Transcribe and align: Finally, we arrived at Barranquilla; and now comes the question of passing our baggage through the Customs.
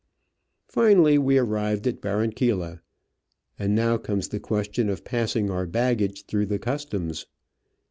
Finally, 0.67 1.19
we 1.19 1.37
arrived 1.37 1.85
at 1.85 2.01
Barranquilla; 2.01 2.79
and 3.59 3.75
now 3.75 3.97
comes 3.99 4.29
the 4.29 4.39
question 4.39 4.89
of 4.89 5.03
passing 5.05 5.51
our 5.51 5.67
baggage 5.67 6.25
through 6.25 6.47
the 6.47 6.57
Customs. 6.57 7.27